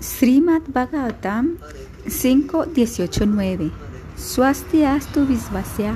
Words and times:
Srimad 0.00 0.62
Bhagavatam 0.72 1.56
5.18.9 2.06 3.70
Swasti 4.16 4.82
astu 4.82 5.22
visvasya 5.22 5.94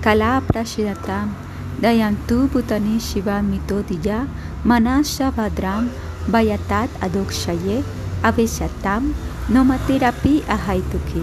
kala 0.00 0.40
prashidatam 0.40 1.28
dayantu 1.76 2.48
bhutani 2.48 2.96
shiva 2.96 3.44
mitodiya 3.44 4.24
manasha 4.64 5.28
vadram 5.36 5.92
vayatat 6.32 6.88
adokshaye 7.04 7.84
aveshatam 8.24 9.12
nomatirapi 9.52 10.40
ahaituki. 10.48 11.22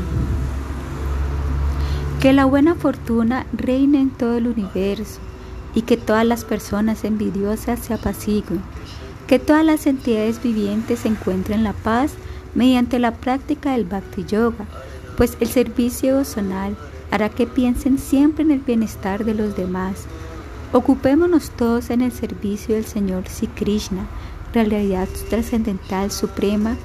Que 2.21 2.33
la 2.33 2.45
buena 2.45 2.75
fortuna 2.75 3.47
reine 3.51 3.99
en 3.99 4.11
todo 4.11 4.37
el 4.37 4.45
universo 4.45 5.19
y 5.73 5.81
que 5.81 5.97
todas 5.97 6.25
las 6.25 6.45
personas 6.45 7.03
envidiosas 7.03 7.79
se 7.79 7.95
apaciguen 7.95 8.61
que 9.31 9.39
todas 9.39 9.63
las 9.63 9.87
entidades 9.87 10.43
vivientes 10.43 11.05
encuentren 11.05 11.63
la 11.63 11.71
paz 11.71 12.11
mediante 12.53 12.99
la 12.99 13.13
práctica 13.13 13.71
del 13.71 13.85
Bhakti 13.85 14.25
Yoga, 14.25 14.65
pues 15.15 15.37
el 15.39 15.47
servicio 15.47 16.09
devocional 16.09 16.75
hará 17.11 17.29
que 17.29 17.47
piensen 17.47 17.97
siempre 17.97 18.43
en 18.43 18.51
el 18.51 18.59
bienestar 18.59 19.23
de 19.23 19.33
los 19.33 19.55
demás. 19.55 20.03
Ocupémonos 20.73 21.49
todos 21.51 21.91
en 21.91 22.01
el 22.01 22.11
servicio 22.11 22.75
del 22.75 22.83
Señor 22.83 23.23
Sri 23.29 23.47
Krishna, 23.47 24.05
realidad 24.53 25.07
trascendental 25.29 26.11
suprema, 26.11 26.75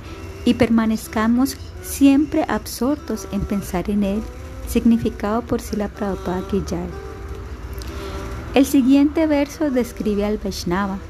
y 0.45 0.55
permanezcamos 0.55 1.57
siempre 1.83 2.45
absortos 2.47 3.27
en 3.33 3.41
pensar 3.41 3.91
en 3.91 4.05
Él, 4.05 4.23
significado 4.69 5.43
por 5.43 5.61
Sila 5.61 5.89
Prabhupada 5.89 6.45
Giyal. 6.49 6.91
El 8.55 8.65
siguiente 8.65 9.27
verso 9.27 9.69
describe 9.73 10.25
al 10.25 10.39
Vaishnava, 10.39 11.01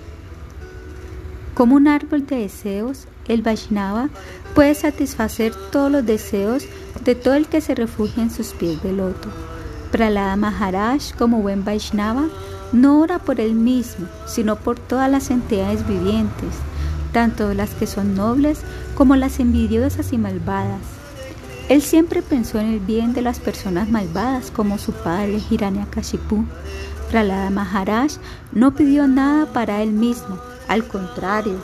como 1.56 1.74
un 1.74 1.88
árbol 1.88 2.26
de 2.26 2.36
deseos, 2.36 3.08
el 3.28 3.40
Vaishnava 3.40 4.10
puede 4.54 4.74
satisfacer 4.74 5.54
todos 5.72 5.90
los 5.90 6.04
deseos 6.04 6.66
de 7.02 7.14
todo 7.14 7.32
el 7.32 7.46
que 7.46 7.62
se 7.62 7.74
refugia 7.74 8.22
en 8.22 8.30
sus 8.30 8.48
pies 8.48 8.82
de 8.82 8.92
loto. 8.92 9.30
Pralada 9.90 10.36
Maharaj, 10.36 11.14
como 11.16 11.40
buen 11.40 11.64
Vaishnava, 11.64 12.26
no 12.72 13.00
ora 13.00 13.18
por 13.18 13.40
él 13.40 13.54
mismo, 13.54 14.06
sino 14.26 14.56
por 14.56 14.78
todas 14.78 15.10
las 15.10 15.30
entidades 15.30 15.88
vivientes, 15.88 16.56
tanto 17.12 17.54
las 17.54 17.70
que 17.70 17.86
son 17.86 18.14
nobles 18.14 18.60
como 18.94 19.16
las 19.16 19.40
envidiosas 19.40 20.12
y 20.12 20.18
malvadas. 20.18 20.82
Él 21.70 21.80
siempre 21.80 22.20
pensó 22.20 22.60
en 22.60 22.66
el 22.66 22.80
bien 22.80 23.14
de 23.14 23.22
las 23.22 23.40
personas 23.40 23.88
malvadas, 23.88 24.50
como 24.50 24.76
su 24.76 24.92
padre 24.92 25.40
Hiranyakashipu. 25.48 26.44
Pralada 27.10 27.48
Maharaj 27.48 28.12
no 28.52 28.74
pidió 28.74 29.08
nada 29.08 29.46
para 29.46 29.82
él 29.82 29.92
mismo, 29.92 30.38
al 30.68 30.86
contrario, 30.86 31.58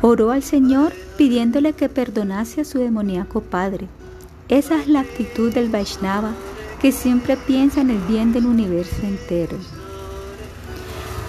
oró 0.00 0.30
al 0.30 0.42
Señor 0.42 0.92
pidiéndole 1.16 1.72
que 1.72 1.88
perdonase 1.88 2.60
a 2.60 2.64
su 2.64 2.78
demoníaco 2.78 3.40
padre. 3.40 3.88
Esa 4.48 4.80
es 4.80 4.88
la 4.88 5.00
actitud 5.00 5.52
del 5.52 5.70
Vaishnava 5.70 6.32
que 6.80 6.92
siempre 6.92 7.36
piensa 7.36 7.80
en 7.80 7.90
el 7.90 7.98
bien 8.00 8.32
del 8.32 8.46
universo 8.46 9.02
entero. 9.02 9.56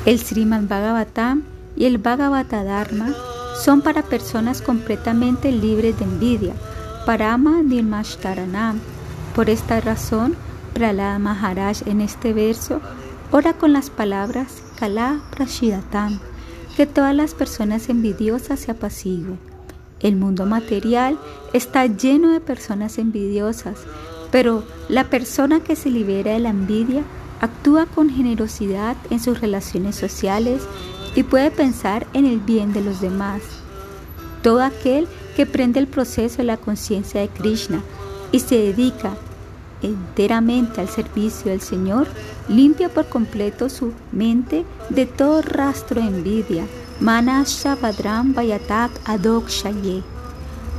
El 0.06 0.20
Srimad 0.20 0.64
Bhagavatam 0.64 1.44
y 1.78 1.86
el 1.86 1.98
Bhagavatadharma 1.98 3.14
son 3.64 3.82
para 3.82 4.04
personas 4.04 4.62
completamente 4.62 5.52
libres 5.52 5.98
de 5.98 6.04
envidia, 6.04 6.54
Parama 7.06 7.64
Nirmashtaranam. 7.64 8.80
Por 9.34 9.50
esta 9.50 9.80
razón, 9.80 10.36
Prahlada 10.74 11.20
Maharaj 11.20 11.88
en 11.88 12.02
este 12.02 12.34
verso 12.34 12.82
ora 13.32 13.54
con 13.54 13.74
las 13.74 13.90
palabras 13.90 14.64
Kala 14.80 15.22
Prashidatam, 15.32 16.20
que 16.76 16.86
todas 16.86 17.16
las 17.16 17.34
personas 17.34 17.90
envidiosas 17.90 18.60
se 18.60 18.72
apaciguen. 18.72 19.40
El 20.02 20.16
mundo 20.16 20.46
material 20.46 21.18
está 21.54 21.86
lleno 21.86 22.30
de 22.30 22.42
personas 22.42 22.98
envidiosas, 22.98 23.80
pero 24.32 24.64
la 24.90 25.06
persona 25.10 25.62
que 25.62 25.76
se 25.76 25.90
libera 25.90 26.34
de 26.34 26.40
la 26.40 26.50
envidia 26.50 27.04
actúa 27.42 27.86
con 27.86 28.10
generosidad 28.10 28.98
en 29.10 29.20
sus 29.20 29.40
relaciones 29.40 29.96
sociales 29.96 30.64
y 31.16 31.24
puede 31.24 31.52
pensar 31.52 32.06
en 32.14 32.26
el 32.26 32.40
bien 32.40 32.74
de 32.74 32.82
los 32.82 33.02
demás. 33.02 33.42
Todo 34.42 34.62
aquel 34.62 35.08
que 35.36 35.46
prende 35.46 35.80
el 35.80 35.88
proceso 35.88 36.38
de 36.38 36.44
la 36.44 36.58
conciencia 36.58 37.22
de 37.22 37.30
Krishna 37.30 37.82
y 38.32 38.40
se 38.40 38.58
dedica 38.58 39.16
enteramente 39.82 40.82
al 40.82 40.90
servicio 40.90 41.52
del 41.52 41.62
Señor, 41.62 42.08
limpia 42.48 42.90
por 42.90 43.08
completo 43.08 43.70
su 43.70 43.94
mente 44.12 44.66
de 44.90 45.06
todo 45.06 45.42
rastro 45.42 46.02
de 46.02 46.08
envidia. 46.08 46.66
Manasha 47.00 47.76
Badram 47.76 48.34
Vayatak 48.34 48.92
Adok 49.06 49.50
Shaye. 49.50 50.04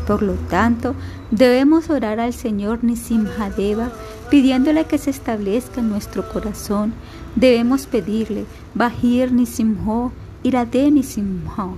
Por 0.07 0.23
lo 0.23 0.35
tanto, 0.49 0.95
debemos 1.31 1.91
orar 1.91 2.21
al 2.21 2.33
Señor 2.33 2.85
Nisimhadeva 2.85 3.91
pidiéndole 4.31 4.85
que 4.85 4.99
se 4.99 5.11
establezca 5.11 5.81
en 5.81 5.91
nuestro 5.91 6.29
corazón. 6.29 6.95
Debemos 7.35 7.87
pedirle 7.87 8.47
Bahir 8.75 9.33
Nisimho, 9.33 10.13
Irade 10.43 10.91
Nisimho 10.91 11.77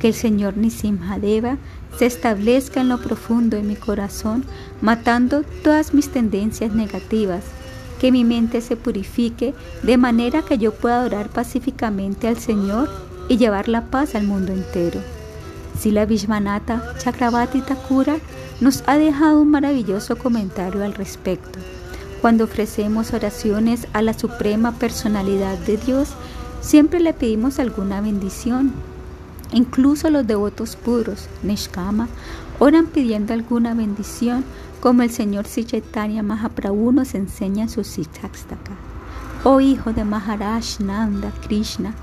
que 0.00 0.08
el 0.08 0.14
Señor 0.14 0.56
Nisimhadeva 0.56 1.56
se 1.98 2.06
establezca 2.06 2.80
en 2.80 2.88
lo 2.88 2.98
profundo 3.00 3.56
de 3.56 3.62
mi 3.62 3.76
corazón, 3.76 4.44
matando 4.80 5.42
todas 5.62 5.94
mis 5.94 6.10
tendencias 6.10 6.72
negativas, 6.74 7.44
que 8.00 8.12
mi 8.12 8.24
mente 8.24 8.60
se 8.60 8.76
purifique 8.76 9.54
de 9.82 9.96
manera 9.96 10.42
que 10.42 10.58
yo 10.58 10.72
pueda 10.72 11.02
orar 11.02 11.28
pacíficamente 11.28 12.28
al 12.28 12.36
Señor 12.36 12.90
y 13.28 13.38
llevar 13.38 13.68
la 13.68 13.86
paz 13.86 14.14
al 14.14 14.24
mundo 14.24 14.52
entero. 14.52 15.00
Sila 15.78 16.04
Vishwanatha 16.04 16.94
Chakravarti 16.98 17.60
Thakura 17.60 18.16
nos 18.60 18.82
ha 18.86 18.96
dejado 18.96 19.40
un 19.40 19.50
maravilloso 19.50 20.16
comentario 20.16 20.84
al 20.84 20.94
respecto. 20.94 21.58
Cuando 22.20 22.44
ofrecemos 22.44 23.12
oraciones 23.12 23.86
a 23.92 24.02
la 24.02 24.14
Suprema 24.14 24.72
Personalidad 24.72 25.58
de 25.58 25.76
Dios, 25.76 26.10
siempre 26.60 27.00
le 27.00 27.12
pedimos 27.12 27.58
alguna 27.58 28.00
bendición 28.00 28.72
Incluso 29.52 30.10
los 30.10 30.26
devotos 30.26 30.76
puros, 30.76 31.28
Nishkama, 31.42 32.08
oran 32.58 32.86
pidiendo 32.86 33.32
alguna 33.32 33.74
bendición, 33.74 34.44
como 34.80 35.02
el 35.02 35.10
Señor 35.10 35.46
Sichaitanya 35.46 36.22
Mahaprabhu 36.22 36.92
nos 36.92 37.14
enseña 37.14 37.64
en 37.64 37.68
su 37.68 37.84
Sichakstaka. 37.84 38.72
Oh 39.44 39.60
hijo 39.60 39.92
de 39.92 40.04
Maharaj 40.04 40.80
Nanda 40.80 41.32
Krishna, 41.46 41.94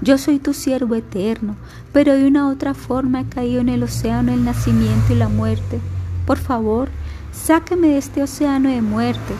yo 0.00 0.18
soy 0.18 0.38
tu 0.38 0.52
siervo 0.52 0.94
eterno, 0.94 1.56
pero 1.92 2.14
de 2.14 2.26
una 2.26 2.48
otra 2.48 2.74
forma 2.74 3.20
he 3.20 3.24
caído 3.26 3.60
en 3.60 3.68
el 3.68 3.82
océano 3.82 4.32
del 4.32 4.44
nacimiento 4.44 5.12
y 5.12 5.16
la 5.16 5.28
muerte. 5.28 5.80
Por 6.26 6.38
favor, 6.38 6.88
sáqueme 7.32 7.88
de 7.88 7.98
este 7.98 8.22
océano 8.22 8.68
de 8.68 8.82
muerte 8.82 9.34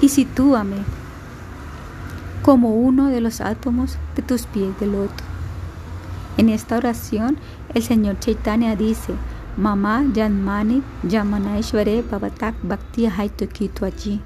y 0.00 0.08
sitúame 0.08 0.76
como 2.42 2.74
uno 2.74 3.08
de 3.08 3.20
los 3.20 3.40
átomos 3.40 3.98
de 4.16 4.22
tus 4.22 4.46
pies 4.46 4.78
de 4.80 4.86
loto. 4.86 5.24
En 6.38 6.48
esta 6.48 6.76
oración, 6.76 7.36
el 7.74 7.82
Señor 7.82 8.20
Chaitanya 8.20 8.76
dice, 8.76 9.12
Mamá 9.56 10.04
Janmani 10.14 10.84
Yamanaishvare 11.02 12.02
Babatak 12.02 12.54
Bhakti 12.62 13.06
allí. 13.06 14.20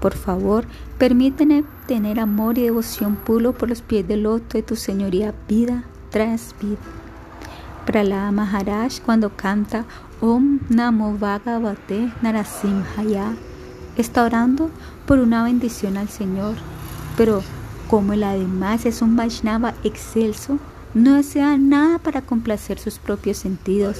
Por 0.00 0.14
favor, 0.14 0.64
permíteme 0.96 1.64
tener 1.88 2.20
amor 2.20 2.56
y 2.56 2.62
devoción 2.62 3.16
puro 3.16 3.52
por 3.52 3.68
los 3.68 3.82
pies 3.82 4.06
del 4.06 4.22
loto 4.22 4.58
de 4.58 4.62
tu 4.62 4.76
señoría 4.76 5.34
vida 5.48 5.82
tras 6.10 6.54
vida. 6.62 6.78
Pralada 7.84 8.30
Maharaj 8.30 9.00
cuando 9.04 9.34
canta 9.34 9.86
Om 10.20 10.60
Namo 10.68 11.18
Bhagavate 11.18 12.12
Narasimhaya 12.22 13.32
está 13.96 14.24
orando 14.24 14.70
por 15.04 15.18
una 15.18 15.42
bendición 15.42 15.96
al 15.96 16.08
Señor, 16.08 16.54
pero 17.16 17.42
como 17.88 18.12
el 18.12 18.22
además 18.22 18.86
es 18.86 19.02
un 19.02 19.16
Vaishnava 19.16 19.74
excelso, 19.82 20.60
no 20.94 21.14
desea 21.14 21.56
nada 21.56 21.98
para 21.98 22.22
complacer 22.22 22.78
sus 22.78 22.98
propios 22.98 23.38
sentidos. 23.38 23.98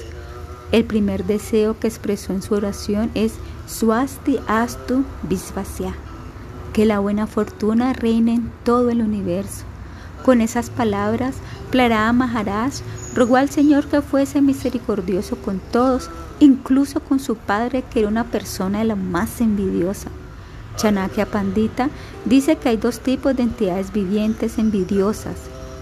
El 0.72 0.84
primer 0.84 1.24
deseo 1.24 1.78
que 1.78 1.88
expresó 1.88 2.32
en 2.32 2.42
su 2.42 2.54
oración 2.54 3.10
es 3.14 3.34
Swasti 3.66 4.38
Astu 4.46 5.04
Visvasya, 5.22 5.94
que 6.72 6.84
la 6.84 6.98
buena 6.98 7.26
fortuna 7.26 7.92
reine 7.92 8.34
en 8.34 8.52
todo 8.64 8.90
el 8.90 9.02
universo. 9.02 9.64
Con 10.24 10.40
esas 10.40 10.70
palabras, 10.70 11.36
Plarada 11.70 12.12
Maharaj 12.12 12.74
rogó 13.14 13.36
al 13.36 13.50
Señor 13.50 13.86
que 13.86 14.02
fuese 14.02 14.42
misericordioso 14.42 15.36
con 15.36 15.60
todos, 15.72 16.10
incluso 16.40 17.00
con 17.00 17.20
su 17.20 17.36
padre, 17.36 17.84
que 17.90 18.00
era 18.00 18.08
una 18.08 18.24
persona 18.24 18.80
de 18.80 18.84
la 18.84 18.96
más 18.96 19.40
envidiosa. 19.40 20.10
Chanakya 20.76 21.26
Pandita 21.26 21.90
dice 22.24 22.56
que 22.56 22.70
hay 22.70 22.76
dos 22.76 23.00
tipos 23.00 23.36
de 23.36 23.44
entidades 23.44 23.92
vivientes 23.92 24.58
envidiosas, 24.58 25.36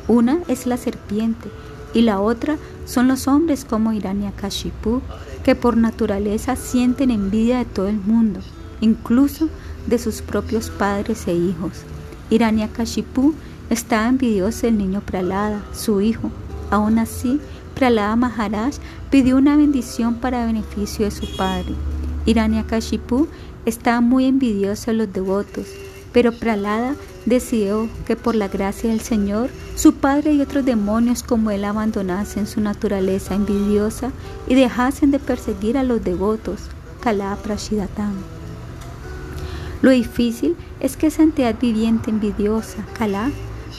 una 0.08 0.40
es 0.49 0.66
la 0.66 0.76
serpiente 0.76 1.50
y 1.94 2.02
la 2.02 2.20
otra 2.20 2.56
son 2.84 3.06
los 3.08 3.28
hombres 3.28 3.64
como 3.64 3.93
Hiranyakashipu, 3.93 5.00
que 5.44 5.55
por 5.55 5.76
naturaleza 5.76 6.56
sienten 6.56 7.10
envidia 7.10 7.58
de 7.58 7.64
todo 7.64 7.88
el 7.88 7.99
mundo, 7.99 8.40
incluso 8.81 9.49
de 9.87 9.99
sus 9.99 10.22
propios 10.22 10.70
padres 10.70 11.26
e 11.28 11.34
hijos. 11.34 11.72
Hiranyakashipu 12.31 13.34
estaba 13.70 14.08
envidioso 14.08 14.66
del 14.66 14.78
niño 14.78 15.00
Pralada, 15.00 15.62
su 15.72 16.00
hijo, 16.00 16.31
Aún 16.70 16.99
así, 16.99 17.40
Prahlada 17.75 18.16
Maharaj 18.16 18.75
pidió 19.11 19.37
una 19.37 19.56
bendición 19.56 20.16
para 20.16 20.44
beneficio 20.44 21.06
de 21.06 21.11
su 21.11 21.26
padre. 21.37 21.75
Hiranyakashipu 22.26 23.26
estaba 23.64 24.00
muy 24.00 24.26
envidioso 24.26 24.90
de 24.90 24.99
los 24.99 25.12
devotos, 25.12 25.66
pero 26.12 26.32
Prahlada 26.32 26.94
decidió 27.26 27.88
que 28.06 28.16
por 28.16 28.34
la 28.34 28.49
gracia 28.49 28.90
del 28.90 29.00
Señor, 29.00 29.50
su 29.76 29.94
padre 29.94 30.32
y 30.32 30.40
otros 30.40 30.64
demonios 30.64 31.22
como 31.22 31.50
él 31.50 31.64
abandonasen 31.64 32.46
su 32.46 32.60
naturaleza 32.60 33.34
envidiosa 33.34 34.10
y 34.46 34.55
dejasen 34.55 35.10
de 35.10 35.19
perseguir 35.19 35.76
a 35.76 35.84
los 35.84 36.02
devotos. 36.02 36.62
Kala 37.00 37.37
Prashidatam. 37.43 38.14
Lo 39.82 39.90
difícil 39.90 40.56
es 40.81 40.96
que 40.96 41.06
esa 41.06 41.22
entidad 41.22 41.55
viviente 41.60 42.11
envidiosa, 42.11 42.84
Kala, 42.99 43.31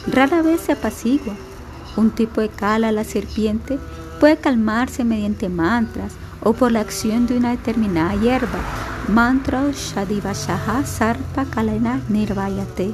rara 0.08 0.42
vez 0.42 0.62
se 0.62 0.72
apacigua. 0.72 1.36
Un 1.98 2.12
tipo 2.12 2.40
de 2.40 2.50
Kala, 2.50 2.92
la 2.92 3.04
serpiente, 3.04 3.78
puede 4.20 4.38
calmarse 4.38 5.04
mediante 5.04 5.50
mantras 5.50 6.14
o 6.42 6.54
por 6.54 6.72
la 6.72 6.80
acción 6.80 7.28
de 7.28 7.36
una 7.38 7.52
determinada 7.52 8.16
hierba. 8.16 8.89
Mantra 9.10 9.72
Shadivashaha 9.72 10.86
Sarpa 10.86 11.44
Kalena 11.50 12.00
Nirvayate. 12.10 12.94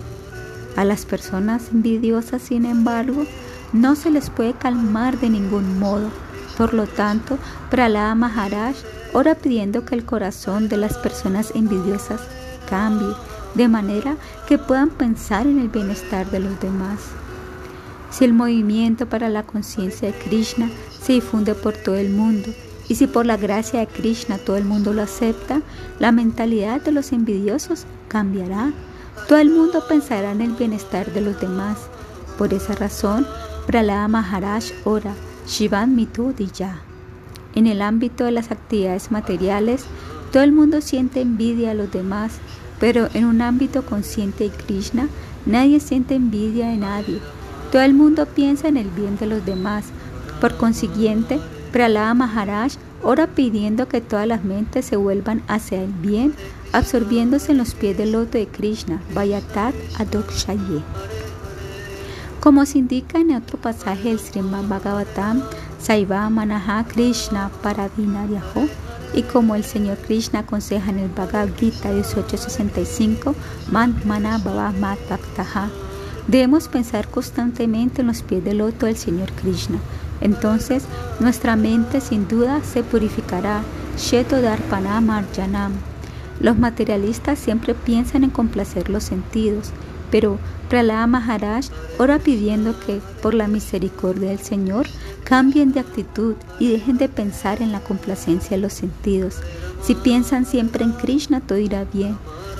A 0.77 0.85
las 0.85 1.06
personas 1.06 1.71
envidiosas, 1.73 2.41
sin 2.41 2.65
embargo, 2.65 3.25
no 3.73 3.97
se 3.97 4.12
les 4.12 4.29
puede 4.29 4.53
calmar 4.53 5.19
de 5.19 5.29
ningún 5.29 5.77
modo. 5.77 6.09
Por 6.57 6.73
lo 6.73 6.88
tanto, 6.88 7.38
Prahlada 7.69 8.15
Maharaj 8.15 8.77
ora 9.12 9.35
pidiendo 9.35 9.83
que 9.83 9.95
el 9.95 10.06
corazón 10.06 10.69
de 10.69 10.77
las 10.77 10.97
personas 10.97 11.51
envidiosas 11.53 12.21
cambie, 12.69 13.13
de 13.56 13.67
manera 13.67 14.15
que 14.47 14.57
puedan 14.57 14.91
pensar 14.91 15.45
en 15.45 15.59
el 15.59 15.67
bienestar 15.67 16.31
de 16.31 16.39
los 16.39 16.57
demás. 16.62 17.01
Si 18.09 18.23
el 18.23 18.31
movimiento 18.31 19.06
para 19.06 19.27
la 19.27 19.44
conciencia 19.44 20.09
de 20.09 20.17
Krishna 20.17 20.69
se 21.01 21.12
difunde 21.12 21.56
por 21.56 21.73
todo 21.73 21.95
el 21.95 22.09
mundo, 22.09 22.51
y 22.87 22.95
si 22.95 23.07
por 23.07 23.25
la 23.25 23.37
gracia 23.37 23.79
de 23.79 23.87
Krishna 23.87 24.37
todo 24.37 24.57
el 24.57 24.65
mundo 24.65 24.93
lo 24.93 25.01
acepta, 25.01 25.61
la 25.99 26.11
mentalidad 26.11 26.81
de 26.81 26.91
los 26.91 27.11
envidiosos 27.11 27.85
cambiará. 28.07 28.73
Todo 29.27 29.39
el 29.39 29.49
mundo 29.49 29.83
pensará 29.87 30.31
en 30.31 30.41
el 30.41 30.51
bienestar 30.51 31.11
de 31.13 31.21
los 31.21 31.39
demás. 31.39 31.77
Por 32.37 32.53
esa 32.53 32.75
razón, 32.75 33.25
Prahlada 33.65 34.07
Maharaj 34.07 34.65
ora 34.83 35.13
Shivan 35.47 35.95
Mitu 35.95 36.33
Diya. 36.33 36.79
En 37.55 37.67
el 37.67 37.81
ámbito 37.81 38.25
de 38.25 38.31
las 38.31 38.51
actividades 38.51 39.11
materiales, 39.11 39.85
todo 40.31 40.43
el 40.43 40.51
mundo 40.51 40.81
siente 40.81 41.21
envidia 41.21 41.71
a 41.71 41.75
los 41.75 41.91
demás 41.91 42.39
pero 42.79 43.07
en 43.13 43.25
un 43.25 43.41
ámbito 43.41 43.85
consciente 43.85 44.45
de 44.45 44.55
Krishna, 44.55 45.07
nadie 45.45 45.79
siente 45.79 46.15
envidia 46.15 46.67
de 46.67 46.77
nadie. 46.77 47.19
Todo 47.71 47.81
el 47.81 47.93
mundo 47.93 48.25
piensa 48.25 48.67
en 48.67 48.77
el 48.77 48.89
bien 48.89 49.17
de 49.17 49.27
los 49.27 49.45
demás. 49.45 49.85
Por 50.41 50.57
consiguiente, 50.57 51.39
Prahlada 51.75 52.13
Maharaj 52.13 52.77
ora 53.04 53.27
pidiendo 53.27 53.89
que 53.89 54.00
todas 54.00 54.25
las 54.25 54.45
mentes 54.45 54.86
se 54.86 54.95
vuelvan 54.95 55.44
hacia 55.50 55.83
el 55.83 55.92
bien, 55.92 56.33
absorbiéndose 56.72 57.51
en 57.51 57.57
los 57.57 57.75
pies 57.75 57.98
del 57.98 58.13
loto 58.13 58.38
de 58.38 58.48
Krishna, 58.48 59.01
Vayatat 59.13 59.75
Adokshaye. 60.00 60.81
Como 62.39 62.66
se 62.66 62.77
indica 62.77 63.19
en 63.19 63.36
otro 63.36 63.57
pasaje 63.57 64.07
del 64.07 64.19
Srimad 64.19 64.63
Bhagavatam, 64.69 65.44
Saiva 65.77 66.30
Manaha 66.30 66.86
Krishna 66.88 67.51
Paradinaryaho, 67.62 68.69
y 69.13 69.24
como 69.24 69.54
el 69.54 69.66
Señor 69.66 69.98
Krishna 69.98 70.39
aconseja 70.39 70.92
en 70.92 71.00
el 71.00 71.10
Bhagavad 71.10 71.50
Gita 71.57 71.89
1865, 71.89 73.36
Man 73.69 74.01
Mana 74.06 74.38
Bhava 74.38 74.72
Mat 74.72 75.00
debemos 76.30 76.69
pensar 76.69 77.10
constantemente 77.10 78.00
en 78.00 78.07
los 78.07 78.22
pies 78.22 78.45
del 78.45 78.60
loto 78.60 78.86
del 78.86 78.95
Señor 78.95 79.30
Krishna. 79.33 79.77
Entonces 80.21 80.83
nuestra 81.19 81.56
mente 81.56 82.01
sin 82.01 82.27
duda 82.27 82.62
se 82.63 82.83
purificará. 82.83 83.63
Sheto 83.97 84.41
Darpanam 84.41 85.09
Arjanam. 85.09 85.73
Los 86.39 86.57
materialistas 86.57 87.39
siempre 87.39 87.73
piensan 87.73 88.25
en 88.25 88.29
complacer 88.29 88.89
los 88.89 89.03
sentidos, 89.03 89.71
pero 90.12 90.38
Prahlada 90.69 91.07
Maharaj 91.07 91.65
ora 91.97 92.19
pidiendo 92.19 92.77
que, 92.79 93.00
por 93.21 93.33
la 93.33 93.47
misericordia 93.47 94.29
del 94.29 94.39
Señor, 94.39 94.88
cambien 95.23 95.71
de 95.71 95.79
actitud 95.79 96.35
y 96.59 96.69
dejen 96.69 96.97
de 96.97 97.07
pensar 97.07 97.62
en 97.62 97.71
la 97.71 97.79
complacencia 97.79 98.57
de 98.57 98.63
los 98.63 98.73
sentidos. 98.73 99.38
Si 99.81 99.95
piensan 99.95 100.45
siempre 100.45 100.83
en 100.83 100.94
Krishna, 100.94 101.41
todo 101.41 101.59
irá 101.59 101.85
bien. 101.85 102.17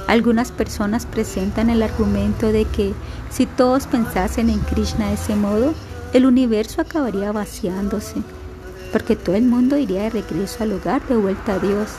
Algunas 0.07 0.52
personas 0.52 1.06
presentan 1.06 1.69
el 1.69 1.81
argumento 1.81 2.52
de 2.52 2.66
que 2.66 2.94
si 3.31 3.46
todos 3.46 3.88
pensasen 3.88 4.50
en 4.50 4.60
Krishna 4.60 5.07
de 5.07 5.16
ese 5.16 5.36
modo, 5.36 5.74
el 6.13 6.25
universo 6.25 6.81
acabaría 6.81 7.31
vaciándose, 7.31 8.22
porque 8.92 9.16
todo 9.16 9.36
el 9.36 9.44
mundo 9.44 9.78
iría 9.78 10.04
de 10.04 10.10
regreso 10.10 10.63
al 10.63 10.74
hogar 10.74 11.06
de 11.07 11.18
vuelta 11.18 11.56
a 11.56 11.60
Dios. 11.60 11.90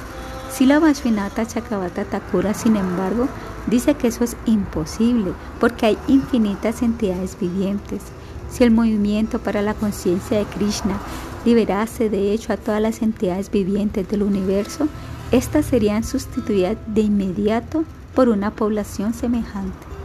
Si 0.51 0.65
la 0.65 0.79
Vashvinata 0.79 1.47
Chakravata 1.47 2.05
Thakura, 2.05 2.55
sin 2.55 2.77
embargo, 2.77 3.29
dice 3.67 3.95
que 3.95 4.09
eso 4.09 4.25
es 4.25 4.37
imposible 4.47 5.33
porque 5.61 5.87
hay 5.87 5.99
infinitas 6.09 6.83
entidades 6.83 7.37
vivientes. 7.39 8.03
Si 8.51 8.65
el 8.65 8.71
movimiento 8.71 9.39
para 9.39 9.61
la 9.61 9.75
conciencia 9.75 10.39
de 10.39 10.45
Krishna 10.45 10.99
liberase 11.45 12.09
de 12.09 12.33
hecho 12.33 12.53
a 12.53 12.57
todas 12.57 12.81
las 12.81 13.03
entidades 13.03 13.51
vivientes 13.51 14.09
del 14.09 14.23
universo, 14.23 14.89
éstas 15.33 15.67
serían 15.67 16.05
sustituidas 16.05 16.77
de 16.87 17.03
inmediato 17.03 17.85
por 18.15 18.29
una 18.29 18.51
población 18.51 19.13
semejante. 19.13 19.96